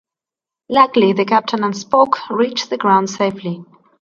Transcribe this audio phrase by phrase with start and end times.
[0.67, 3.63] Luckily, the Captain and Spock reach the ground safely.